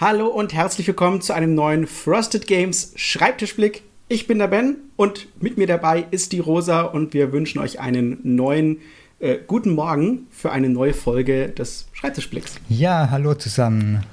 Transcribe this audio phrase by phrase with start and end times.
[0.00, 3.82] Hallo und herzlich willkommen zu einem neuen Frosted Games Schreibtischblick.
[4.06, 7.80] Ich bin der Ben und mit mir dabei ist die Rosa und wir wünschen euch
[7.80, 8.78] einen neuen
[9.18, 12.60] äh, guten Morgen für eine neue Folge des Schreibtischblicks.
[12.68, 14.04] Ja, hallo zusammen.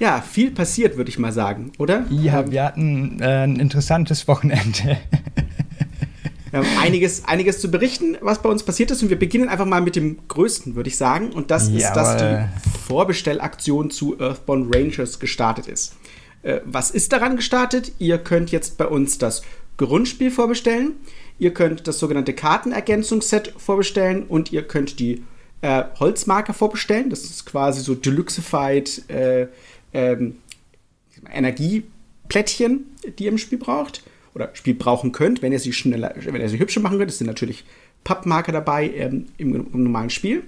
[0.00, 2.04] Ja, viel passiert, würde ich mal sagen, oder?
[2.10, 4.98] Ja, ähm, wir hatten äh, ein interessantes Wochenende.
[6.50, 9.02] Wir haben einiges, einiges zu berichten, was bei uns passiert ist.
[9.02, 11.30] Und wir beginnen einfach mal mit dem Größten, würde ich sagen.
[11.30, 12.44] Und das ist, dass die
[12.90, 15.94] Vorbestellaktion zu Earthbound Rangers gestartet ist.
[16.42, 17.92] Äh, was ist daran gestartet?
[18.00, 19.42] Ihr könnt jetzt bei uns das
[19.76, 20.94] Grundspiel vorbestellen.
[21.38, 25.22] Ihr könnt das sogenannte Kartenergänzungsset vorbestellen und ihr könnt die
[25.62, 27.10] äh, Holzmarker vorbestellen.
[27.10, 29.46] Das ist quasi so Deluxified äh,
[29.92, 30.38] ähm,
[31.32, 32.86] Energieplättchen,
[33.20, 34.02] die ihr im Spiel braucht
[34.34, 37.12] oder Spiel brauchen könnt, wenn ihr sie schneller, wenn ihr sie hübscher machen könnt.
[37.12, 37.64] Es sind natürlich
[38.02, 40.42] Pappmarker dabei ähm, im, im, normalen Spiel.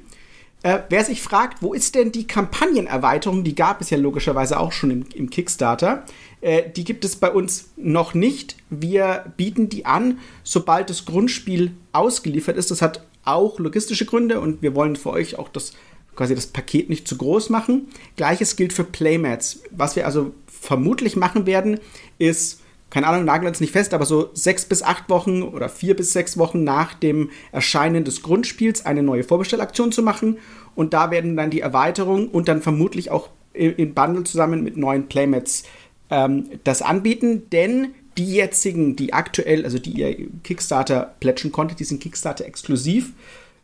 [0.62, 4.72] Äh, wer sich fragt, wo ist denn die Kampagnenerweiterung, die gab es ja logischerweise auch
[4.72, 6.04] schon im, im Kickstarter,
[6.40, 8.56] äh, die gibt es bei uns noch nicht.
[8.70, 12.70] Wir bieten die an, sobald das Grundspiel ausgeliefert ist.
[12.70, 15.72] Das hat auch logistische Gründe und wir wollen für euch auch das
[16.14, 17.88] quasi das Paket nicht zu groß machen.
[18.16, 19.62] Gleiches gilt für Playmats.
[19.70, 21.80] Was wir also vermutlich machen werden,
[22.18, 22.60] ist
[22.92, 26.12] keine Ahnung, nageln uns nicht fest, aber so sechs bis acht Wochen oder vier bis
[26.12, 30.36] sechs Wochen nach dem Erscheinen des Grundspiels eine neue Vorbestellaktion zu machen.
[30.74, 35.08] Und da werden dann die Erweiterungen und dann vermutlich auch in Bundle zusammen mit neuen
[35.08, 35.62] Playmats
[36.10, 37.48] ähm, das anbieten.
[37.50, 43.14] Denn die jetzigen, die aktuell, also die ihr Kickstarter plätschen konntet, die sind Kickstarter exklusiv.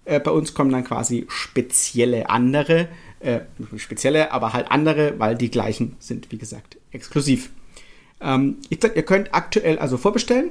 [0.07, 2.89] Äh, bei uns kommen dann quasi spezielle andere,
[3.21, 3.41] äh,
[3.77, 7.51] spezielle, aber halt andere, weil die gleichen sind, wie gesagt, exklusiv.
[8.21, 10.51] Ähm, ich sag, ihr könnt aktuell also vorbestellen.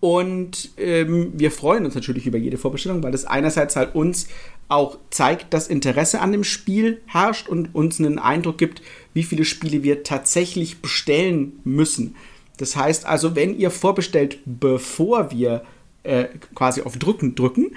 [0.00, 4.28] Und ähm, wir freuen uns natürlich über jede Vorbestellung, weil das einerseits halt uns
[4.68, 8.82] auch zeigt, dass Interesse an dem Spiel herrscht und uns einen Eindruck gibt,
[9.14, 12.16] wie viele Spiele wir tatsächlich bestellen müssen.
[12.58, 15.64] Das heißt also, wenn ihr vorbestellt, bevor wir
[16.02, 17.74] äh, quasi auf Drücken drücken,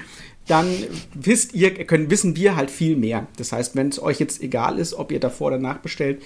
[0.48, 0.68] dann
[1.14, 3.28] wisst ihr, können, wissen wir halt viel mehr.
[3.38, 6.22] Das heißt, wenn es euch jetzt egal ist, ob ihr davor oder danach bestellt,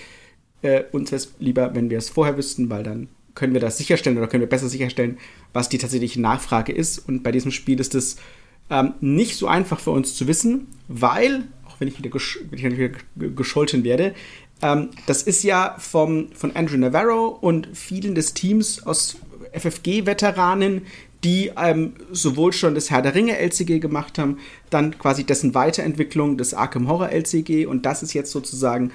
[0.62, 3.78] äh, uns wäre es lieber, wenn wir es vorher wüssten, weil dann können wir das
[3.78, 5.18] sicherstellen oder können wir besser sicherstellen,
[5.54, 7.00] was die tatsächliche Nachfrage ist.
[7.00, 8.18] Und bei diesem Spiel ist es
[8.70, 12.60] ähm, nicht so einfach für uns zu wissen, weil, auch wenn ich wieder, gesch wenn
[12.60, 14.14] ich wieder gescholten werde,
[14.62, 19.18] ähm, das ist ja vom, von Andrew Navarro und vielen des Teams aus
[19.54, 20.84] FFG-Veteranen,
[21.24, 24.40] die ähm, sowohl schon das Herr der Ringe LCG gemacht haben,
[24.70, 28.92] dann quasi dessen Weiterentwicklung des Arkham Horror LCG und das ist jetzt sozusagen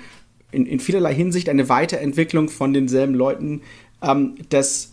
[0.52, 3.62] in, in vielerlei Hinsicht eine Weiterentwicklung von denselben Leuten
[4.02, 4.92] ähm, des,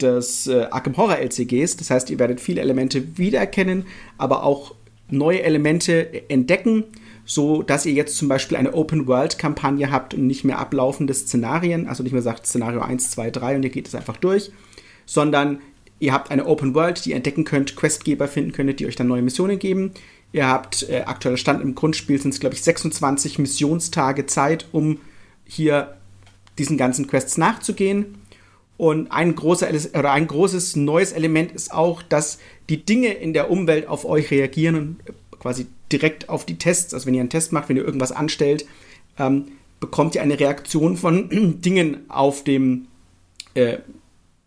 [0.00, 1.76] des äh, Arkham Horror LCGs.
[1.76, 3.84] Das heißt, ihr werdet viele Elemente wiedererkennen,
[4.18, 4.74] aber auch
[5.10, 6.84] neue Elemente entdecken,
[7.24, 12.02] so dass ihr jetzt zum Beispiel eine Open-World-Kampagne habt und nicht mehr ablaufende Szenarien, also
[12.02, 14.50] nicht mehr sagt Szenario 1, 2, 3 und ihr geht es einfach durch,
[15.06, 15.60] sondern
[16.00, 19.06] ihr habt eine Open World, die ihr entdecken könnt, Questgeber finden könnt, die euch dann
[19.06, 19.92] neue Missionen geben.
[20.32, 24.98] Ihr habt äh, aktueller Stand im Grundspiel sind es, glaube ich, 26 Missionstage Zeit, um
[25.44, 25.96] hier
[26.58, 28.18] diesen ganzen Quests nachzugehen.
[28.78, 32.38] Und ein, großer, oder ein großes neues Element ist auch, dass
[32.68, 34.96] die Dinge in der Umwelt auf euch reagieren und
[35.38, 36.94] quasi direkt auf die Tests.
[36.94, 38.66] Also wenn ihr einen Test macht, wenn ihr irgendwas anstellt,
[39.18, 42.86] ähm, bekommt ihr eine Reaktion von Dingen auf dem
[43.54, 43.78] äh,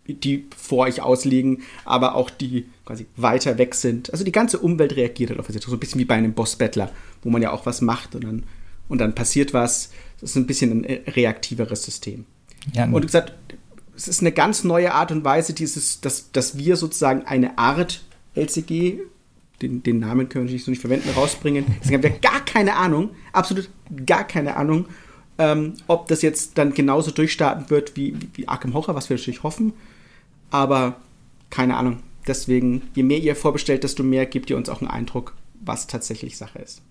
[0.07, 4.11] die vor euch ausliegen, aber auch die quasi weiter weg sind.
[4.11, 5.47] Also die ganze Umwelt reagiert darauf.
[5.47, 6.91] So ein bisschen wie bei einem Boss-Battler,
[7.23, 8.43] wo man ja auch was macht und dann,
[8.87, 9.91] und dann passiert was.
[10.21, 12.25] Das ist ein bisschen ein reaktiveres System.
[12.73, 13.33] Ja, und wie gesagt,
[13.95, 18.03] es ist eine ganz neue Art und Weise, dieses, dass, dass wir sozusagen eine Art
[18.35, 18.99] LCG,
[19.61, 21.65] den, den Namen können wir natürlich so nicht verwenden, rausbringen.
[21.79, 23.69] Deswegen haben wir gar keine Ahnung, absolut
[24.05, 24.85] gar keine Ahnung,
[25.37, 29.43] ähm, ob das jetzt dann genauso durchstarten wird wie, wie Arkham Horror, was wir natürlich
[29.43, 29.73] hoffen.
[30.49, 30.97] Aber
[31.49, 31.99] keine Ahnung.
[32.27, 36.37] Deswegen, je mehr ihr vorbestellt, desto mehr gebt ihr uns auch einen Eindruck, was tatsächlich
[36.37, 36.81] Sache ist.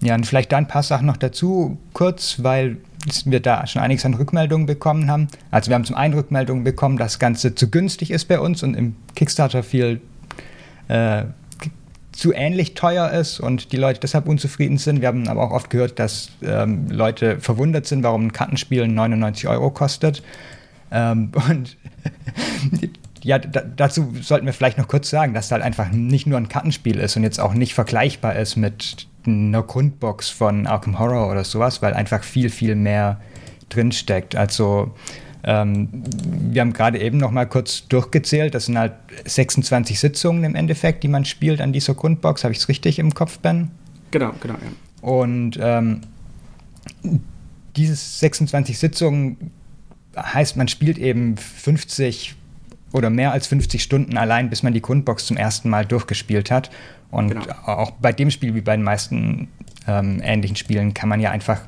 [0.00, 2.76] Ja, und vielleicht da ein paar Sachen noch dazu, kurz, weil
[3.24, 5.28] wir da schon einiges an Rückmeldungen bekommen haben.
[5.50, 8.62] Also wir haben zum einen Rückmeldungen bekommen, dass das Ganze zu günstig ist bei uns
[8.62, 10.00] und im Kickstarter viel
[10.88, 11.24] äh,
[12.12, 15.00] zu ähnlich teuer ist und die Leute deshalb unzufrieden sind.
[15.00, 19.48] Wir haben aber auch oft gehört, dass ähm, Leute verwundert sind, warum ein Kartenspiel 99
[19.48, 20.22] Euro kostet.
[20.90, 21.76] Ähm, und
[23.22, 26.48] ja, dazu sollten wir vielleicht noch kurz sagen, dass es halt einfach nicht nur ein
[26.48, 31.44] Kartenspiel ist und jetzt auch nicht vergleichbar ist mit einer Grundbox von Arkham Horror oder
[31.44, 33.20] sowas, weil einfach viel, viel mehr
[33.68, 34.36] drinsteckt.
[34.36, 34.94] Also
[35.44, 35.88] ähm,
[36.50, 38.92] wir haben gerade eben noch mal kurz durchgezählt, das sind halt
[39.24, 42.44] 26 Sitzungen im Endeffekt, die man spielt an dieser Grundbox.
[42.44, 43.70] Habe ich es richtig im Kopf, Ben?
[44.10, 45.08] Genau, genau, ja.
[45.08, 46.00] Und ähm,
[47.76, 49.52] diese 26 Sitzungen
[50.22, 52.34] heißt, man spielt eben 50
[52.92, 56.70] oder mehr als 50 Stunden allein, bis man die Grundbox zum ersten Mal durchgespielt hat.
[57.10, 57.54] Und genau.
[57.64, 59.48] auch bei dem Spiel, wie bei den meisten
[59.86, 61.60] ähm, ähnlichen Spielen, kann man ja einfach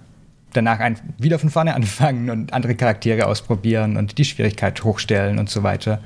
[0.53, 5.49] danach ein, wieder von vorne anfangen und andere Charaktere ausprobieren und die Schwierigkeit hochstellen und
[5.49, 6.01] so weiter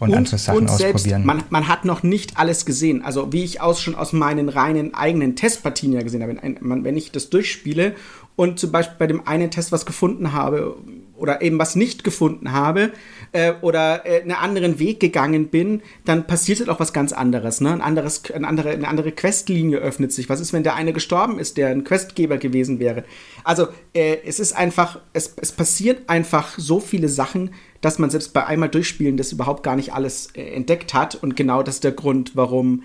[0.00, 1.24] und, und andere Sachen und selbst, ausprobieren.
[1.24, 3.02] Man, man, hat noch nicht alles gesehen.
[3.02, 6.96] Also wie ich auch schon aus meinen reinen eigenen Testpartien ja gesehen habe, wenn, wenn
[6.96, 7.94] ich das durchspiele
[8.36, 10.76] und zum Beispiel bei dem einen Test was gefunden habe
[11.24, 12.92] oder eben was nicht gefunden habe
[13.32, 17.62] äh, oder äh, einen anderen Weg gegangen bin, dann passiert halt auch was ganz anderes.
[17.62, 17.72] Ne?
[17.72, 20.28] Ein anderes eine, andere, eine andere Questlinie öffnet sich.
[20.28, 23.04] Was ist, wenn der eine gestorben ist, der ein Questgeber gewesen wäre?
[23.42, 28.34] Also äh, es ist einfach, es, es passiert einfach so viele Sachen, dass man selbst
[28.34, 31.14] bei einmal durchspielen das überhaupt gar nicht alles äh, entdeckt hat.
[31.14, 32.82] Und genau das ist der Grund, warum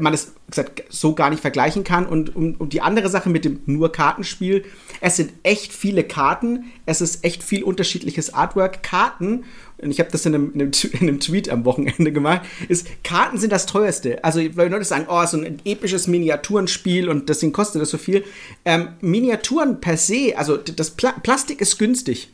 [0.00, 2.06] man es gesagt, so gar nicht vergleichen kann.
[2.06, 4.64] Und um, um, die andere Sache mit dem nur Kartenspiel,
[5.00, 8.82] es sind echt viele Karten, es ist echt viel unterschiedliches Artwork.
[8.82, 9.44] Karten,
[9.78, 12.88] und ich habe das in einem, in, einem, in einem, Tweet am Wochenende gemacht, ist,
[13.04, 14.24] Karten sind das teuerste.
[14.24, 18.24] Also, weil Leute sagen, oh, so ein episches Miniaturenspiel und deswegen kostet das so viel.
[18.64, 22.32] Ähm, Miniaturen per se, also das Pla Plastik ist günstig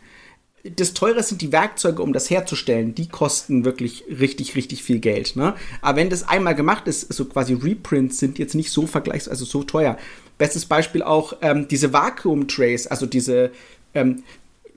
[0.64, 2.94] das teure sind die Werkzeuge, um das herzustellen.
[2.94, 5.34] Die kosten wirklich richtig, richtig viel Geld.
[5.34, 5.54] Ne?
[5.80, 9.44] Aber wenn das einmal gemacht ist, so quasi Reprints sind jetzt nicht so vergleichs, also
[9.44, 9.98] so teuer.
[10.38, 13.50] Bestes Beispiel auch ähm, diese Vakuum-Trays, also diese,
[13.94, 14.22] ähm,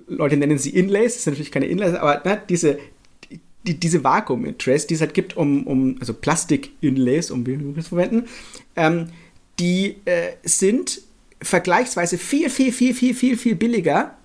[0.08, 2.80] Leute nennen sie Inlays, das sind natürlich keine Inlays, aber ne, diese,
[3.66, 7.44] die, diese Vakuum-Trays, die es halt gibt, um, um also Plastik-Inlays, um
[7.76, 8.28] das zu verwenden,
[8.76, 9.10] ähm,
[9.60, 11.02] die äh, sind
[11.42, 14.18] vergleichsweise viel, viel, viel, viel, viel, viel billiger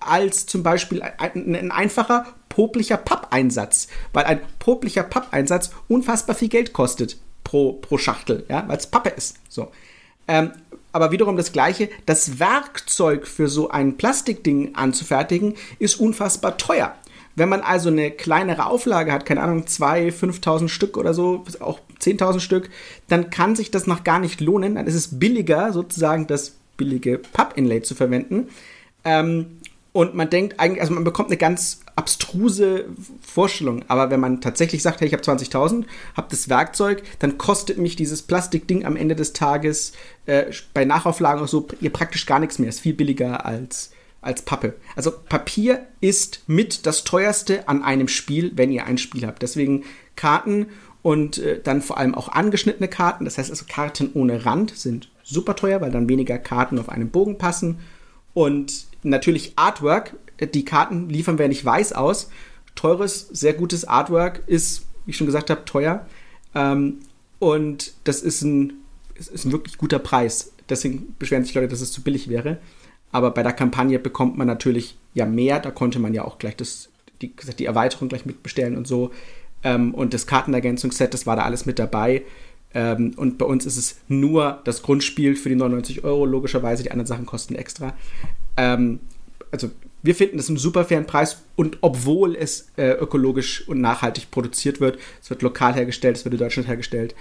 [0.00, 6.72] als zum Beispiel ein, ein einfacher poplicher Pappeinsatz, weil ein poplicher Pappeinsatz unfassbar viel Geld
[6.72, 9.36] kostet pro, pro Schachtel, ja, weil es Pappe ist.
[9.48, 9.70] So.
[10.28, 10.52] Ähm,
[10.92, 16.94] aber wiederum das Gleiche, das Werkzeug für so ein Plastikding anzufertigen, ist unfassbar teuer.
[17.36, 21.78] Wenn man also eine kleinere Auflage hat, keine Ahnung, 2.000, 5.000 Stück oder so, auch
[22.00, 22.70] 10.000 Stück,
[23.08, 24.74] dann kann sich das noch gar nicht lohnen.
[24.74, 28.48] Dann ist es billiger, sozusagen das billige Pappinlay zu verwenden.
[29.04, 29.59] Ähm,
[29.92, 32.86] und man denkt eigentlich, also man bekommt eine ganz abstruse
[33.20, 33.84] Vorstellung.
[33.88, 35.84] Aber wenn man tatsächlich sagt, hey, ich habe 20.000,
[36.16, 39.92] habe das Werkzeug, dann kostet mich dieses Plastikding am Ende des Tages
[40.26, 42.68] äh, bei Nachauflagen auch so ihr praktisch gar nichts mehr.
[42.68, 43.90] Ist viel billiger als,
[44.20, 44.74] als Pappe.
[44.94, 49.42] Also Papier ist mit das teuerste an einem Spiel, wenn ihr ein Spiel habt.
[49.42, 49.84] Deswegen
[50.14, 50.66] Karten
[51.02, 53.24] und äh, dann vor allem auch angeschnittene Karten.
[53.24, 57.10] Das heißt also Karten ohne Rand sind super teuer, weil dann weniger Karten auf einen
[57.10, 57.80] Bogen passen.
[58.34, 60.16] Und natürlich Artwork.
[60.54, 62.30] Die Karten liefern wir nicht weiß aus.
[62.74, 66.06] Teures, sehr gutes Artwork ist, wie ich schon gesagt habe, teuer.
[66.54, 67.00] Ähm,
[67.38, 68.74] und das ist ein,
[69.14, 70.52] ist ein wirklich guter Preis.
[70.68, 72.58] Deswegen beschweren sich Leute, dass es zu billig wäre.
[73.12, 75.58] Aber bei der Kampagne bekommt man natürlich ja mehr.
[75.58, 76.88] Da konnte man ja auch gleich das,
[77.20, 79.10] die, die Erweiterung gleich mitbestellen und so.
[79.62, 82.22] Ähm, und das Kartenergänzungsset, das war da alles mit dabei.
[82.74, 86.24] Ähm, und bei uns ist es nur das Grundspiel für die 99 Euro.
[86.24, 87.94] Logischerweise, die anderen Sachen kosten extra.
[88.56, 89.00] Ähm,
[89.50, 89.70] also
[90.02, 94.80] wir finden das einen super fairen Preis und obwohl es äh, ökologisch und nachhaltig produziert
[94.80, 97.14] wird, es wird lokal hergestellt, es wird in Deutschland hergestellt.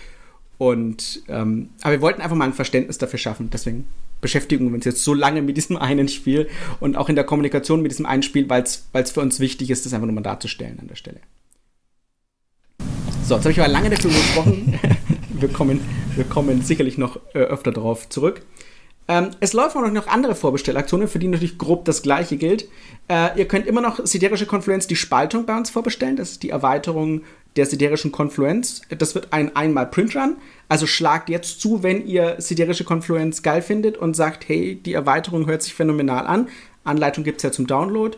[0.57, 3.49] Und ähm, aber wir wollten einfach mal ein Verständnis dafür schaffen.
[3.49, 3.85] Deswegen
[4.21, 6.47] beschäftigen wir uns jetzt so lange mit diesem einen Spiel
[6.79, 9.85] und auch in der Kommunikation mit diesem einen Spiel, weil es für uns wichtig ist,
[9.85, 11.19] das einfach nochmal darzustellen an der Stelle.
[13.25, 14.79] So, jetzt habe ich aber lange dafür gesprochen.
[15.39, 15.81] wir, kommen,
[16.15, 18.41] wir kommen sicherlich noch äh, öfter darauf zurück.
[19.07, 22.69] Ähm, es laufen auch noch andere Vorbestellaktionen, für die natürlich grob das gleiche gilt.
[23.07, 26.15] Äh, ihr könnt immer noch Siderische Konfluenz die Spaltung bei uns vorbestellen.
[26.15, 27.23] Das ist die Erweiterung
[27.55, 28.81] der Siderischen Konfluenz.
[28.95, 30.37] Das wird ein einmal Printrun.
[30.67, 35.47] Also schlagt jetzt zu, wenn ihr Siderische Konfluenz geil findet und sagt, hey, die Erweiterung
[35.47, 36.47] hört sich phänomenal an.
[36.83, 38.15] Anleitung gibt es ja zum Download.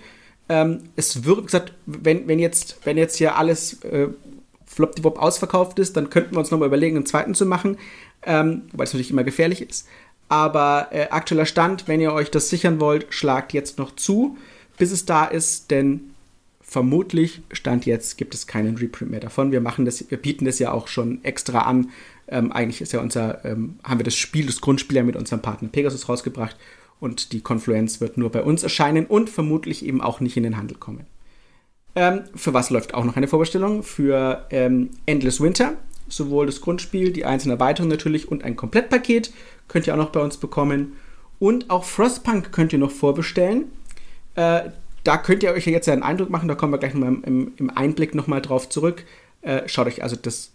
[0.49, 4.09] Ähm, es wird gesagt, wenn, wenn, jetzt, wenn jetzt hier alles äh,
[4.81, 7.77] flopdiwop ausverkauft ist, dann könnten wir uns nochmal überlegen, einen zweiten zu machen,
[8.23, 9.87] ähm, wobei es natürlich immer gefährlich ist.
[10.27, 14.37] Aber äh, aktueller Stand, wenn ihr euch das sichern wollt, schlagt jetzt noch zu,
[14.77, 16.11] bis es da ist, denn
[16.61, 19.51] vermutlich, Stand jetzt, gibt es keinen Reprint mehr davon.
[19.51, 21.91] Wir machen das, wir bieten das ja auch schon extra an.
[22.27, 25.41] Ähm, eigentlich ist ja unser, ähm, haben wir das Spiel, das Grundspiel ja mit unserem
[25.43, 26.55] Partner Pegasus rausgebracht
[26.99, 30.57] und die Confluence wird nur bei uns erscheinen und vermutlich eben auch nicht in den
[30.57, 31.05] Handel kommen.
[31.95, 33.83] Ähm, für was läuft auch noch eine Vorbestellung?
[33.83, 35.73] Für ähm, Endless Winter
[36.11, 39.31] sowohl das Grundspiel, die einzelnen Erweiterungen natürlich und ein Komplettpaket
[39.67, 40.93] könnt ihr auch noch bei uns bekommen.
[41.39, 43.65] Und auch Frostpunk könnt ihr noch vorbestellen.
[44.35, 44.69] Äh,
[45.03, 47.53] da könnt ihr euch ja jetzt einen Eindruck machen, da kommen wir gleich nochmal im,
[47.57, 49.03] im Einblick nochmal drauf zurück.
[49.41, 50.51] Äh, schaut euch also das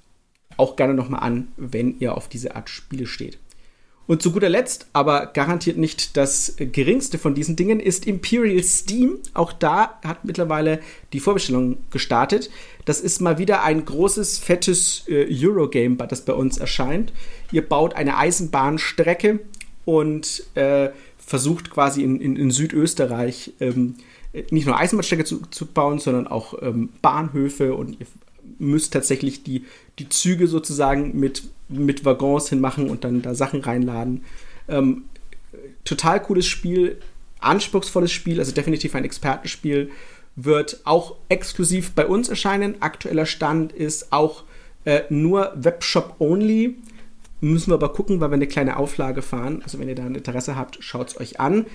[0.56, 3.38] auch gerne nochmal an, wenn ihr auf diese Art Spiele steht.
[4.06, 9.18] Und zu guter Letzt, aber garantiert nicht das geringste von diesen Dingen, ist Imperial Steam.
[9.34, 10.80] Auch da hat mittlerweile
[11.12, 12.50] die Vorbestellung gestartet.
[12.84, 17.12] Das ist mal wieder ein großes, fettes äh, Eurogame, das bei uns erscheint.
[17.50, 19.40] Ihr baut eine Eisenbahnstrecke
[19.84, 23.96] und äh, versucht quasi in, in, in Südösterreich ähm,
[24.50, 28.06] nicht nur Eisenbahnstrecke zu, zu bauen, sondern auch ähm, Bahnhöfe und ihr
[28.58, 29.64] müsst tatsächlich die,
[29.98, 34.24] die Züge sozusagen mit, mit Waggons hinmachen und dann da Sachen reinladen.
[34.68, 35.04] Ähm,
[35.84, 36.98] total cooles Spiel,
[37.40, 39.90] anspruchsvolles Spiel, also definitiv ein Expertenspiel.
[40.36, 42.82] Wird auch exklusiv bei uns erscheinen.
[42.82, 44.44] Aktueller Stand ist auch
[44.84, 46.76] äh, nur Webshop only.
[47.40, 49.62] Müssen wir aber gucken, weil wir eine kleine Auflage fahren.
[49.62, 51.66] Also wenn ihr da ein Interesse habt, schaut es euch an.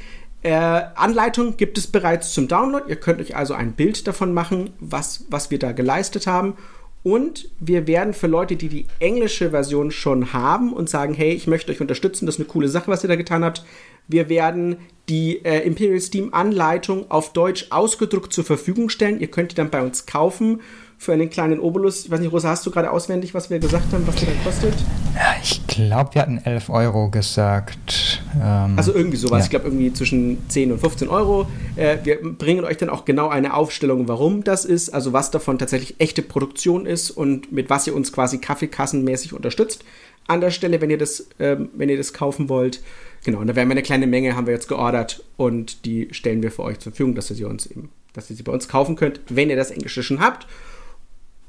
[0.44, 0.54] Äh,
[0.96, 2.86] Anleitung gibt es bereits zum Download.
[2.88, 6.56] Ihr könnt euch also ein Bild davon machen, was, was wir da geleistet haben.
[7.04, 11.48] Und wir werden für Leute, die die englische Version schon haben und sagen, hey, ich
[11.48, 13.64] möchte euch unterstützen, das ist eine coole Sache, was ihr da getan habt,
[14.08, 14.78] wir werden
[15.10, 19.20] die äh, Imperial Steam Anleitung auf Deutsch ausgedruckt zur Verfügung stellen.
[19.20, 20.62] Ihr könnt die dann bei uns kaufen
[21.02, 22.06] für einen kleinen Obolus.
[22.06, 24.44] Ich weiß nicht, Rosa, hast du gerade auswendig, was wir gesagt haben, was der dann
[24.44, 24.76] kostet?
[25.16, 28.22] Ja, ich glaube, wir hatten 11 Euro gesagt.
[28.40, 29.40] Ähm, also irgendwie sowas.
[29.40, 29.44] Ja.
[29.46, 31.48] Ich glaube, irgendwie zwischen 10 und 15 Euro.
[31.76, 35.58] Äh, wir bringen euch dann auch genau eine Aufstellung, warum das ist, also was davon
[35.58, 39.84] tatsächlich echte Produktion ist und mit was ihr uns quasi kaffeekassenmäßig unterstützt.
[40.28, 42.84] An der Stelle, wenn ihr das, ähm, wenn ihr das kaufen wollt.
[43.24, 46.44] Genau, und da werden wir eine kleine Menge, haben wir jetzt geordert und die stellen
[46.44, 48.68] wir für euch zur Verfügung, dass ihr sie uns eben, dass ihr sie bei uns
[48.68, 50.46] kaufen könnt, wenn ihr das Englische schon habt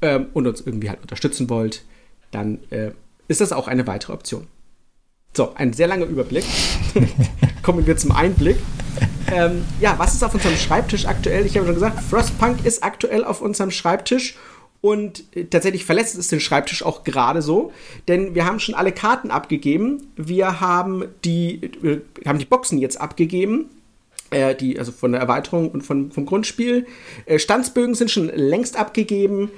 [0.03, 1.83] ähm, und uns irgendwie halt unterstützen wollt,
[2.31, 2.91] dann äh,
[3.27, 4.47] ist das auch eine weitere Option.
[5.35, 6.43] So, ein sehr langer Überblick.
[7.63, 8.57] Kommen wir zum Einblick.
[9.31, 11.45] Ähm, ja, was ist auf unserem Schreibtisch aktuell?
[11.45, 14.35] Ich habe schon gesagt, Frostpunk ist aktuell auf unserem Schreibtisch
[14.81, 17.71] und äh, tatsächlich verlässt es den Schreibtisch auch gerade so,
[18.09, 20.05] denn wir haben schon alle Karten abgegeben.
[20.17, 23.69] Wir haben die, wir haben die Boxen jetzt abgegeben.
[24.29, 26.85] Äh, die, also von der Erweiterung und von, vom Grundspiel.
[27.25, 29.49] Äh, Standsbögen sind schon längst abgegeben.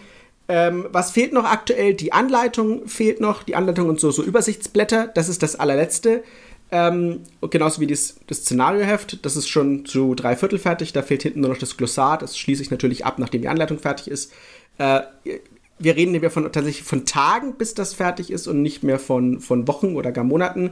[0.47, 1.93] Ähm, was fehlt noch aktuell?
[1.93, 6.23] Die Anleitung fehlt noch, die Anleitung und so, so Übersichtsblätter, das ist das allerletzte.
[6.71, 11.23] Ähm, genauso wie das, das Szenarioheft, das ist schon zu drei Viertel fertig, da fehlt
[11.23, 14.31] hinten nur noch das Glossar, das schließe ich natürlich ab, nachdem die Anleitung fertig ist.
[14.77, 15.01] Äh,
[15.77, 19.39] wir reden hier von, tatsächlich von Tagen, bis das fertig ist und nicht mehr von,
[19.39, 20.71] von Wochen oder gar Monaten.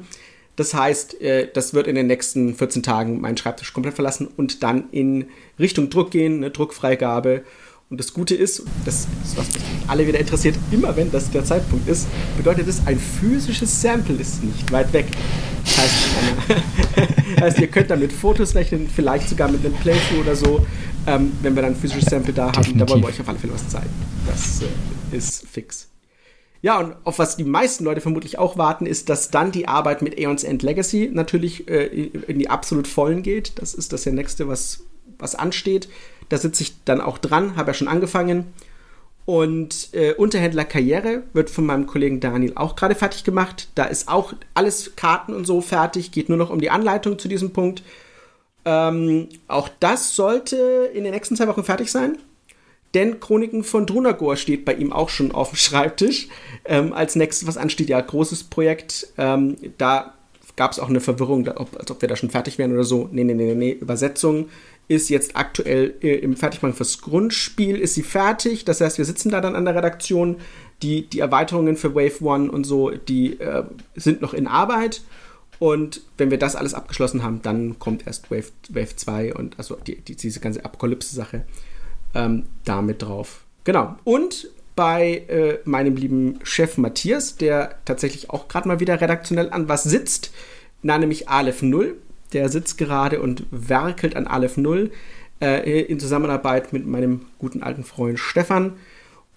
[0.55, 4.63] Das heißt, äh, das wird in den nächsten 14 Tagen meinen Schreibtisch komplett verlassen und
[4.63, 5.25] dann in
[5.59, 7.43] Richtung Druck gehen, eine Druckfreigabe
[7.93, 11.45] und das Gute ist, das ist was mich alle wieder interessiert, immer wenn das der
[11.45, 15.05] Zeitpunkt ist, bedeutet es, ein physisches Sample ist nicht weit weg.
[15.63, 15.93] Das heißt,
[17.39, 20.65] heißt ihr könnt damit Fotos rechnen, vielleicht sogar mit einem Playthrough oder so,
[21.05, 22.79] ähm, wenn wir dann ein physisches Sample da haben.
[22.79, 23.91] Da wollen wir euch auf alle Fälle was zeigen.
[24.25, 25.87] Das äh, ist fix.
[26.63, 30.01] Ja, und auf was die meisten Leute vermutlich auch warten, ist, dass dann die Arbeit
[30.01, 33.51] mit Aeons End Legacy natürlich äh, in die absolut vollen geht.
[33.57, 34.79] Das ist das ja nächste, was,
[35.19, 35.89] was ansteht.
[36.29, 38.53] Da sitze ich dann auch dran, habe ja schon angefangen.
[39.25, 43.69] Und äh, Unterhändler Karriere wird von meinem Kollegen Daniel auch gerade fertig gemacht.
[43.75, 47.29] Da ist auch alles Karten und so fertig, geht nur noch um die Anleitung zu
[47.29, 47.83] diesem Punkt.
[48.65, 52.17] Ähm, auch das sollte in den nächsten zwei Wochen fertig sein.
[52.93, 56.27] Denn Chroniken von Drunagor steht bei ihm auch schon auf dem Schreibtisch.
[56.65, 59.07] Ähm, als nächstes, was ansteht, ja, großes Projekt.
[59.17, 60.13] Ähm, da
[60.55, 63.09] gab es auch eine Verwirrung, ob, als ob wir da schon fertig wären oder so.
[63.11, 64.49] Nee, nee, nee, nee, Übersetzung
[64.87, 68.65] ist jetzt aktuell äh, im Fertigmachen fürs Grundspiel, ist sie fertig.
[68.65, 70.37] Das heißt, wir sitzen da dann an der Redaktion.
[70.81, 73.63] Die, die Erweiterungen für Wave 1 und so, die äh,
[73.95, 75.01] sind noch in Arbeit.
[75.59, 79.75] Und wenn wir das alles abgeschlossen haben, dann kommt erst Wave, Wave 2 und also
[79.75, 81.45] die, die, diese ganze Apokalypse-Sache
[82.13, 83.45] ähm, damit drauf.
[83.63, 83.95] Genau.
[84.03, 89.69] Und bei äh, meinem lieben Chef Matthias, der tatsächlich auch gerade mal wieder redaktionell an
[89.69, 90.33] was sitzt,
[90.81, 91.95] na, nämlich Aleph 0
[92.33, 94.91] der sitzt gerade und werkelt an Aleph 0
[95.41, 98.73] äh, in Zusammenarbeit mit meinem guten alten Freund Stefan.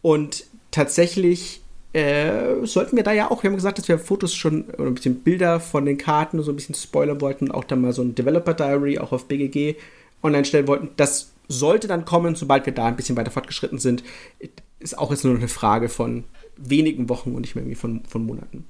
[0.03, 1.63] Und tatsächlich
[1.93, 4.95] äh, sollten wir da ja auch, wir haben gesagt, dass wir Fotos schon oder ein
[4.95, 8.03] bisschen Bilder von den Karten so ein bisschen spoilern wollten und auch dann mal so
[8.03, 9.77] ein Developer Diary auch auf BGG
[10.23, 10.91] online stellen wollten.
[10.97, 14.03] Das sollte dann kommen, sobald wir da ein bisschen weiter fortgeschritten sind.
[14.79, 16.25] Ist auch jetzt nur noch eine Frage von
[16.57, 18.67] wenigen Wochen und nicht mehr irgendwie von, von Monaten.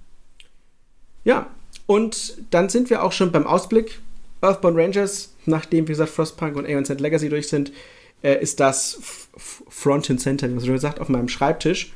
[1.24, 1.48] Ja,
[1.86, 4.00] und dann sind wir auch schon beim Ausblick.
[4.40, 7.72] Earthbound Rangers, nachdem, wie gesagt, Frostpunk und Aeon Legacy durch sind,
[8.22, 9.00] äh, ist das
[9.36, 11.92] Front and Center, wie man so gesagt, auf meinem Schreibtisch.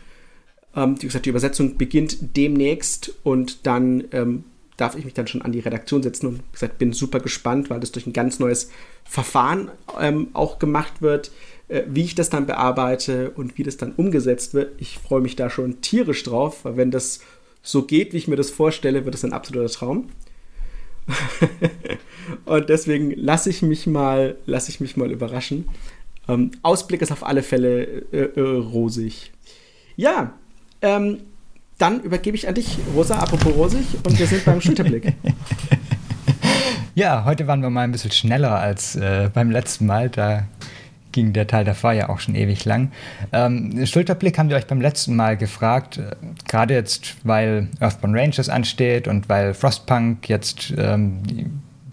[0.74, 4.44] Ähm, wie gesagt, die Übersetzung beginnt demnächst und dann ähm,
[4.76, 7.68] darf ich mich dann schon an die Redaktion setzen und wie gesagt, bin super gespannt,
[7.68, 8.70] weil das durch ein ganz neues
[9.04, 11.32] Verfahren ähm, auch gemacht wird,
[11.68, 14.80] äh, wie ich das dann bearbeite und wie das dann umgesetzt wird.
[14.80, 17.20] Ich freue mich da schon tierisch drauf, weil wenn das
[17.62, 20.08] so geht, wie ich mir das vorstelle, wird es ein absoluter Traum.
[22.44, 25.68] und deswegen lasse ich mich mal, lasse ich mich mal überraschen.
[26.28, 29.32] Ähm, Ausblick ist auf alle Fälle äh, äh, rosig.
[29.96, 30.34] Ja,
[30.82, 31.18] ähm,
[31.78, 35.14] dann übergebe ich an dich, Rosa, apropos rosig, und wir sind beim Schulterblick.
[36.94, 40.10] Ja, heute waren wir mal ein bisschen schneller als äh, beim letzten Mal.
[40.10, 40.46] Da
[41.12, 42.92] ging der Teil davor ja auch schon ewig lang.
[43.32, 46.16] Ähm, Schulterblick haben wir euch beim letzten Mal gefragt, äh,
[46.48, 51.22] gerade jetzt, weil Earthbound Rangers ansteht und weil Frostpunk jetzt ähm,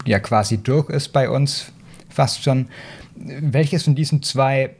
[0.06, 1.72] ja quasi durch ist bei uns,
[2.10, 2.68] fast schon.
[3.16, 4.72] Welches von diesen zwei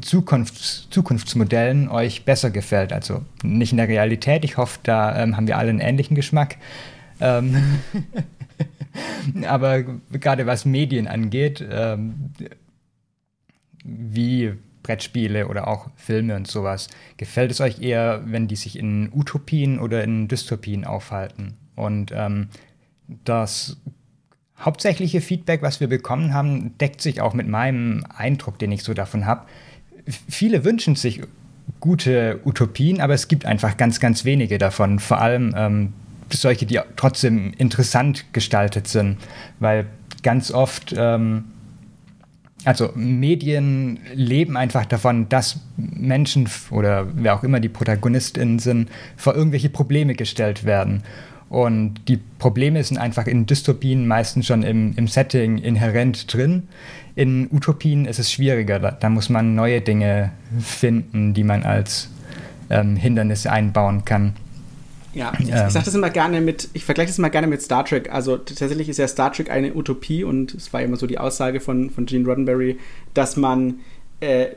[0.00, 2.92] Zukunfts Zukunftsmodellen euch besser gefällt?
[2.92, 6.56] Also nicht in der Realität, ich hoffe, da ähm, haben wir alle einen ähnlichen Geschmack.
[7.20, 7.56] Ähm,
[9.46, 12.30] aber gerade was Medien angeht, ähm,
[13.86, 16.88] wie Brettspiele oder auch Filme und sowas.
[17.16, 21.54] Gefällt es euch eher, wenn die sich in Utopien oder in Dystopien aufhalten?
[21.74, 22.48] Und ähm,
[23.24, 23.76] das
[24.58, 28.94] hauptsächliche Feedback, was wir bekommen haben, deckt sich auch mit meinem Eindruck, den ich so
[28.94, 29.46] davon habe.
[30.28, 31.22] Viele wünschen sich
[31.80, 34.98] gute Utopien, aber es gibt einfach ganz, ganz wenige davon.
[34.98, 35.92] Vor allem ähm,
[36.30, 39.18] solche, die trotzdem interessant gestaltet sind,
[39.58, 39.86] weil
[40.22, 41.44] ganz oft ähm,
[42.64, 49.34] also Medien leben einfach davon, dass Menschen oder wer auch immer die Protagonistinnen sind, vor
[49.34, 51.02] irgendwelche Probleme gestellt werden.
[51.48, 56.64] Und die Probleme sind einfach in Dystopien meistens schon im, im Setting inhärent drin.
[57.14, 58.80] In Utopien ist es schwieriger.
[58.80, 62.10] Da, da muss man neue Dinge finden, die man als
[62.68, 64.32] ähm, Hindernisse einbauen kann.
[65.16, 67.62] Ja, ich, ähm, ich sage das immer gerne mit, ich vergleiche das immer gerne mit
[67.62, 68.12] Star Trek.
[68.12, 71.60] Also tatsächlich ist ja Star Trek eine Utopie und es war immer so die Aussage
[71.60, 72.78] von, von Gene Roddenberry,
[73.14, 73.80] dass man,
[74.20, 74.48] äh,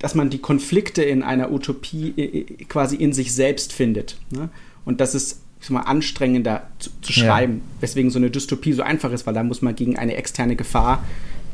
[0.00, 4.18] dass man die Konflikte in einer Utopie äh, quasi in sich selbst findet.
[4.30, 4.48] Ne?
[4.84, 7.82] Und das ist ich mal, anstrengender zu, zu schreiben, ja.
[7.82, 11.04] weswegen so eine Dystopie so einfach ist, weil da muss man gegen eine externe Gefahr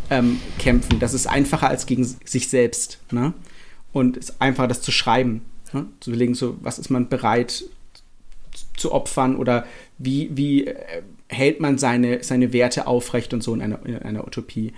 [0.08, 1.00] ähm, kämpfen.
[1.00, 2.98] Das ist einfacher als gegen sich selbst.
[3.10, 3.34] Ne?
[3.92, 5.42] Und es ist einfacher, das zu schreiben.
[5.72, 5.86] Ne?
[6.00, 7.64] Zu überlegen, so, was ist man bereit
[8.76, 9.66] zu opfern oder
[9.98, 14.26] wie, wie äh, hält man seine, seine Werte aufrecht und so in einer, in einer
[14.26, 14.72] Utopie.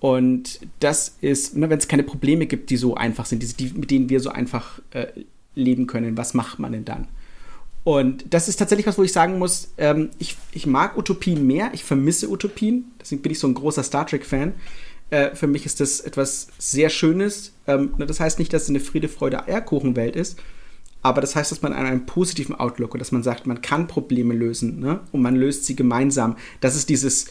[0.00, 3.78] Und das ist, ne, wenn es keine Probleme gibt, die so einfach sind, die, die
[3.78, 5.06] mit denen wir so einfach äh,
[5.54, 7.08] leben können, was macht man denn dann?
[7.84, 11.70] Und das ist tatsächlich was, wo ich sagen muss, ähm, ich, ich mag Utopien mehr,
[11.74, 14.54] ich vermisse Utopien, deswegen bin ich so ein großer Star Trek-Fan.
[15.10, 17.52] Äh, für mich ist das etwas sehr Schönes.
[17.66, 20.38] Ähm, ne, das heißt nicht, dass es eine Friede, Freude, Eierkuchenwelt ist,
[21.04, 23.86] aber das heißt, dass man an einem positiven Outlook und dass man sagt, man kann
[23.86, 25.00] Probleme lösen ne?
[25.12, 26.36] und man löst sie gemeinsam.
[26.60, 27.26] Das ist dieses,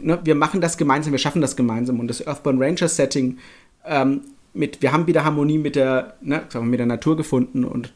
[0.00, 0.18] ne?
[0.24, 2.00] wir machen das gemeinsam, wir schaffen das gemeinsam.
[2.00, 3.38] Und das Earthbound Ranger Setting
[3.86, 4.22] ähm,
[4.54, 7.92] mit, wir haben wieder Harmonie mit der, ne, mit der Natur gefunden und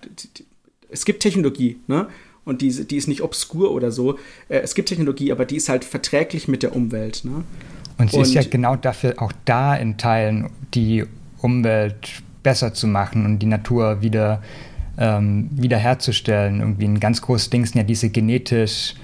[0.89, 2.07] es gibt Technologie, ne?
[2.45, 4.19] Und die, die ist nicht obskur oder so.
[4.49, 7.25] Äh, es gibt Technologie, aber die ist halt verträglich mit der Umwelt.
[7.25, 7.43] Ne?
[7.99, 11.05] Und sie und, ist ja genau dafür auch da in Teilen, die
[11.43, 14.41] Umwelt besser zu machen und die Natur wieder
[14.99, 16.61] ähm, wiederherzustellen.
[16.61, 18.95] Irgendwie ein ganz großes Ding sind ja diese genetisch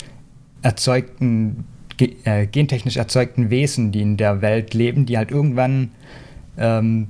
[0.63, 1.65] erzeugten,
[1.97, 5.91] ge äh, gentechnisch erzeugten Wesen, die in der Welt leben, die halt irgendwann
[6.57, 7.09] ähm,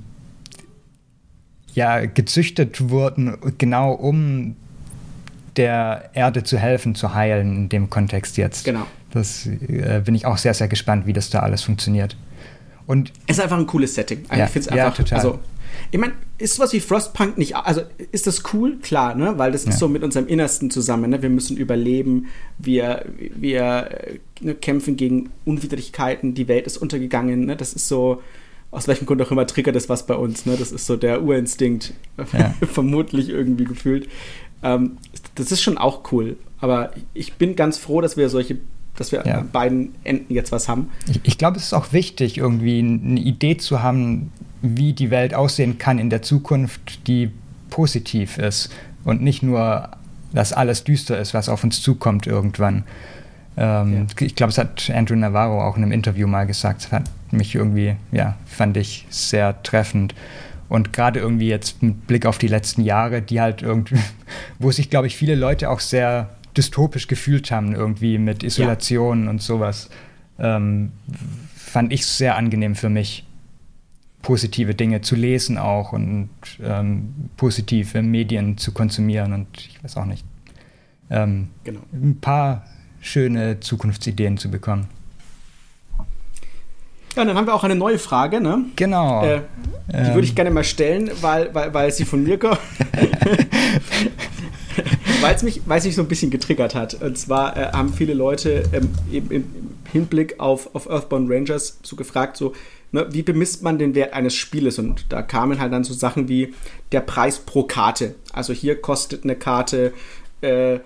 [1.73, 4.55] ja gezüchtet wurden, genau um
[5.55, 8.65] der Erde zu helfen, zu heilen in dem Kontext jetzt.
[8.65, 8.85] Genau.
[9.11, 12.17] Das äh, bin ich auch sehr, sehr gespannt, wie das da alles funktioniert.
[12.85, 14.25] Und es ist einfach ein cooles Setting.
[14.29, 15.17] Ja, ich finde es einfach, ja, total.
[15.17, 15.39] also
[15.91, 18.77] ich meine, ist sowas wie Frostpunk nicht, also ist das cool?
[18.81, 19.37] Klar, ne?
[19.37, 19.71] Weil das ja.
[19.71, 21.21] ist so mit unserem Innersten zusammen, ne?
[21.21, 23.89] Wir müssen überleben, wir, wir
[24.41, 27.55] ne, kämpfen gegen Unwidrigkeiten, die Welt ist untergegangen, ne?
[27.55, 28.21] Das ist so,
[28.71, 30.55] aus welchem Grund auch immer triggert das was bei uns, ne?
[30.57, 31.93] Das ist so der Urinstinkt,
[32.33, 32.53] ja.
[32.71, 34.09] vermutlich irgendwie gefühlt.
[34.63, 34.97] Ähm,
[35.35, 38.57] das ist schon auch cool, aber ich bin ganz froh, dass wir solche
[38.97, 39.39] dass wir ja.
[39.39, 40.89] an beiden Enden jetzt was haben.
[41.09, 45.33] Ich, ich glaube, es ist auch wichtig, irgendwie eine Idee zu haben, wie die Welt
[45.33, 47.31] aussehen kann in der Zukunft, die
[47.69, 48.69] positiv ist
[49.03, 49.89] und nicht nur,
[50.31, 52.83] dass alles düster ist, was auf uns zukommt irgendwann.
[53.57, 54.25] Ähm, ja.
[54.25, 56.85] Ich glaube, es hat Andrew Navarro auch in einem Interview mal gesagt.
[56.85, 60.15] Das hat mich irgendwie, ja, fand ich sehr treffend.
[60.69, 63.97] Und gerade irgendwie jetzt mit Blick auf die letzten Jahre, die halt irgendwie,
[64.59, 69.29] wo sich, glaube ich, viele Leute auch sehr dystopisch gefühlt haben, irgendwie mit Isolation ja.
[69.29, 69.89] und sowas,
[70.39, 70.91] ähm,
[71.55, 73.25] fand ich sehr angenehm für mich
[74.21, 76.29] positive Dinge zu lesen auch und
[76.63, 80.25] ähm, positive Medien zu konsumieren und ich weiß auch nicht,
[81.09, 81.81] ähm, genau.
[81.91, 82.65] ein paar
[83.01, 84.87] schöne Zukunftsideen zu bekommen.
[87.15, 88.65] Ja, dann haben wir auch eine neue Frage, ne?
[88.75, 89.23] Genau.
[89.23, 89.41] Äh,
[89.87, 90.13] die ähm.
[90.15, 92.59] würde ich gerne mal stellen, weil, weil, weil sie von mir kommt.
[95.23, 97.01] weil es mich, mich so ein bisschen getriggert hat.
[97.01, 102.35] Und zwar äh, haben viele Leute ähm, eben, Hinblick auf, auf Earthbound Rangers so gefragt,
[102.35, 102.53] so,
[102.91, 104.79] ne, wie bemisst man den Wert eines Spieles?
[104.79, 106.53] Und da kamen halt dann so Sachen wie
[106.91, 108.15] der Preis pro Karte.
[108.33, 109.93] Also hier kostet eine Karte,
[110.41, 110.79] äh,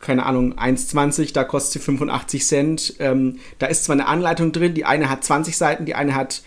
[0.00, 2.94] keine Ahnung, 1,20, da kostet sie 85 Cent.
[2.98, 6.42] Ähm, da ist zwar eine Anleitung drin, die eine hat 20 Seiten, die eine hat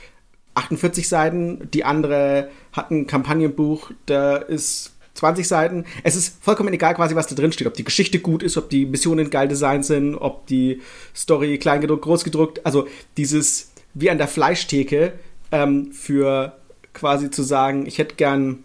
[0.56, 5.86] 48 Seiten, die andere hat ein Kampagnenbuch, da ist 20 Seiten.
[6.04, 7.68] Es ist vollkommen egal quasi, was da drin steht.
[7.68, 10.82] Ob die Geschichte gut ist, ob die Missionen geil designt sind, ob die
[11.16, 12.66] Story klein gedruckt, groß gedruckt.
[12.66, 15.14] Also dieses wie an der Fleischtheke
[15.52, 16.58] ähm, für
[16.94, 18.64] quasi zu sagen, ich hätte gern,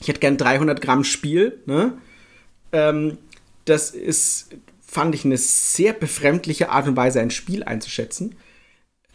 [0.00, 1.60] ich hätte gern 300 Gramm Spiel.
[1.66, 1.98] Ne?
[2.72, 3.18] Ähm,
[3.64, 4.50] das ist,
[4.86, 8.36] fand ich, eine sehr befremdliche Art und Weise, ein Spiel einzuschätzen.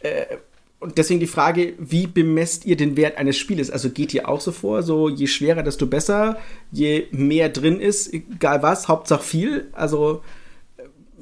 [0.00, 0.36] Äh,
[0.84, 3.70] und deswegen die Frage, wie bemesst ihr den Wert eines Spieles?
[3.70, 6.36] Also geht ihr auch so vor, so je schwerer, desto besser,
[6.70, 9.68] je mehr drin ist, egal was, Hauptsache viel.
[9.72, 10.22] Also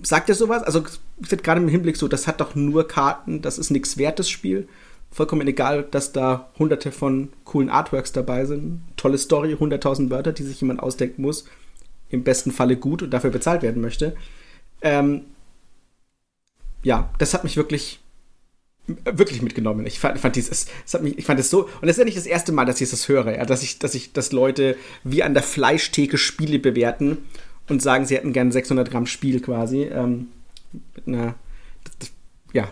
[0.02, 0.64] sagt ihr sowas?
[0.64, 0.82] Also
[1.20, 4.66] gerade im Hinblick so, das hat doch nur Karten, das ist nichts wertes Spiel.
[5.12, 8.82] Vollkommen egal, dass da hunderte von coolen Artworks dabei sind.
[8.96, 11.44] Tolle Story, 100.000 Wörter, die sich jemand ausdenken muss.
[12.10, 14.16] Im besten Falle gut und dafür bezahlt werden möchte.
[14.80, 15.26] Ähm,
[16.82, 18.01] ja, das hat mich wirklich
[18.86, 19.86] wirklich mitgenommen.
[19.86, 22.04] Ich fand, fand dieses, es hat mich, ich fand es so, und das ist ja
[22.04, 24.76] nicht das erste Mal, dass ich das höre, ja, dass ich, dass ich, dass Leute
[25.04, 27.18] wie an der Fleischtheke Spiele bewerten
[27.68, 30.28] und sagen, sie hätten gern 600 Gramm Spiel quasi, ähm,
[30.94, 31.34] mit einer,
[32.52, 32.68] ja.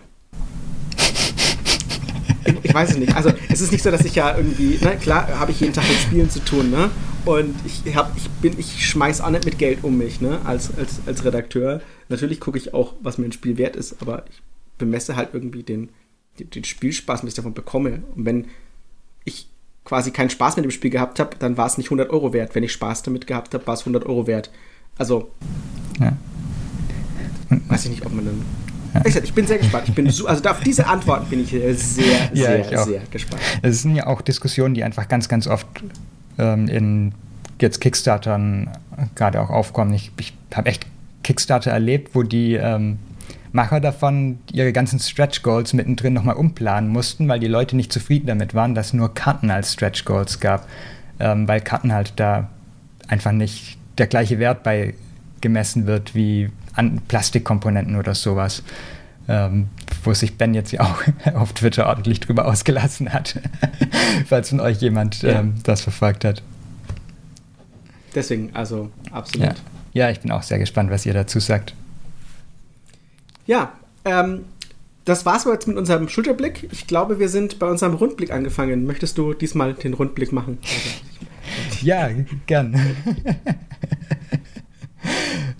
[2.44, 3.14] Ich, ich, weiß es nicht.
[3.14, 5.86] Also es ist nicht so, dass ich ja irgendwie, ne, klar habe ich jeden Tag
[5.88, 6.90] mit Spielen zu tun, ne?
[7.26, 10.76] Und ich hab, ich bin, ich schmeiß auch nicht mit Geld um mich, ne, als,
[10.76, 11.82] als, als Redakteur.
[12.08, 14.42] Natürlich gucke ich auch, was mir ein Spiel wert ist, aber ich
[14.78, 15.90] bemesse halt irgendwie den,
[16.44, 18.02] den Spielspaß, den ich davon bekomme.
[18.14, 18.46] Und wenn
[19.24, 19.48] ich
[19.84, 22.54] quasi keinen Spaß mit dem Spiel gehabt habe, dann war es nicht 100 Euro wert.
[22.54, 24.50] Wenn ich Spaß damit gehabt habe, war es 100 Euro wert.
[24.98, 25.30] Also,
[25.98, 26.16] ja.
[27.68, 28.42] weiß ich nicht, ob man dann.
[28.94, 29.02] Ja.
[29.06, 29.88] Ich, ich bin sehr gespannt.
[29.88, 31.74] Ich bin so, also auf diese Antworten bin ich sehr,
[32.32, 33.40] sehr, ja, sehr gespannt.
[33.62, 35.66] Es sind ja auch Diskussionen, die einfach ganz, ganz oft
[36.38, 37.12] ähm, in
[37.60, 38.70] jetzt Kickstartern
[39.14, 39.94] gerade auch aufkommen.
[39.94, 40.86] Ich, ich habe echt
[41.22, 42.98] Kickstarter erlebt, wo die ähm,
[43.52, 48.26] Macher davon ihre ganzen Stretch Goals mittendrin nochmal umplanen mussten, weil die Leute nicht zufrieden
[48.26, 50.68] damit waren, dass nur Karten als Stretch Goals gab,
[51.18, 52.48] ähm, weil Karten halt da
[53.08, 54.94] einfach nicht der gleiche Wert bei
[55.40, 58.62] gemessen wird wie an Plastikkomponenten oder sowas.
[59.28, 59.68] Ähm,
[60.02, 61.02] wo sich Ben jetzt ja auch
[61.34, 63.38] auf Twitter ordentlich drüber ausgelassen hat,
[64.26, 65.40] falls von euch jemand ja.
[65.40, 66.42] ähm, das verfolgt hat.
[68.14, 69.48] Deswegen, also absolut.
[69.48, 69.54] Ja.
[69.92, 71.74] ja, ich bin auch sehr gespannt, was ihr dazu sagt.
[73.50, 73.72] Ja,
[74.04, 74.44] ähm,
[75.04, 76.68] das war's jetzt mit unserem Schulterblick.
[76.70, 78.86] Ich glaube, wir sind bei unserem Rundblick angefangen.
[78.86, 80.58] Möchtest du diesmal den Rundblick machen?
[81.82, 82.10] ja,
[82.46, 82.80] gern.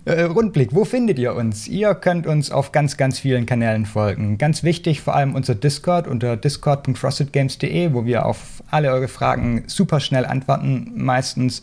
[0.07, 1.69] Äh, Rundblick, wo findet ihr uns?
[1.69, 4.39] Ihr könnt uns auf ganz, ganz vielen Kanälen folgen.
[4.39, 10.01] Ganz wichtig vor allem unser Discord unter discord.frostedgames.de, wo wir auf alle eure Fragen super
[10.01, 11.61] schnell antworten, meistens.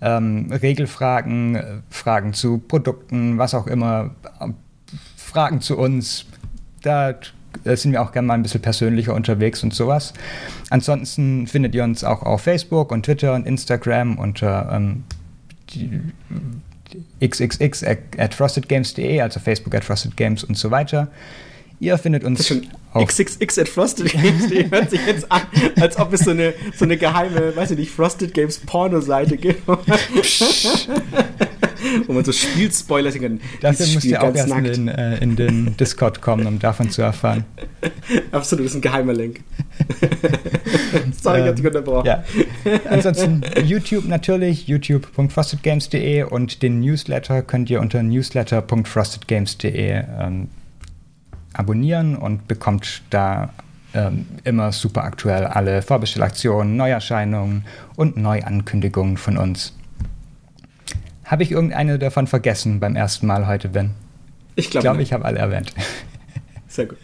[0.00, 4.14] Ähm, Regelfragen, äh, Fragen zu Produkten, was auch immer,
[5.28, 6.24] Fragen zu uns.
[6.82, 7.14] Da
[7.64, 10.14] sind wir auch gerne mal ein bisschen persönlicher unterwegs und sowas.
[10.70, 15.04] Ansonsten findet ihr uns auch auf Facebook und Twitter und Instagram unter ähm,
[17.20, 21.08] xxx at frostedgames.de, also Facebook at frostedgames und so weiter.
[21.80, 22.52] Ihr findet uns
[22.92, 25.42] auf XXX at Frosted Games, die hört sich jetzt an,
[25.80, 29.62] als ob es so eine, so eine geheime, weiß ich nicht, Frosted Games Porno-Seite gibt.
[32.06, 33.40] Wo man so sehen kann.
[33.60, 37.02] Dafür müsst ihr auch erst in den, äh, in den, Discord kommen, um davon zu
[37.02, 37.44] erfahren.
[38.32, 39.40] Absolut, das ist ein geheimer Link.
[41.20, 42.06] Sorry, ähm, ich hab dich unterbrochen.
[42.06, 42.24] Ja.
[42.88, 50.48] Ansonsten YouTube natürlich, youtube.frostedgames.de und den Newsletter könnt ihr unter newsletter.frostedgames.de ähm,
[51.52, 53.50] abonnieren und bekommt da
[53.94, 57.64] ähm, immer super aktuell alle Vorbestellaktionen, Neuerscheinungen
[57.96, 59.77] und Neuankündigungen von uns.
[61.28, 63.90] Habe ich irgendeine davon vergessen beim ersten Mal heute, Ben?
[64.56, 65.72] Ich glaube, glaub, ich habe alle erwähnt.
[66.68, 66.96] Sehr gut.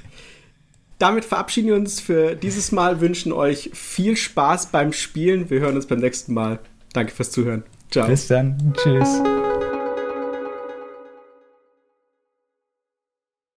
[0.98, 5.50] Damit verabschieden wir uns für dieses Mal, wünschen euch viel Spaß beim Spielen.
[5.50, 6.58] Wir hören uns beim nächsten Mal.
[6.94, 7.64] Danke fürs Zuhören.
[7.90, 8.06] Ciao.
[8.06, 8.72] Bis dann.
[8.82, 9.20] Tschüss.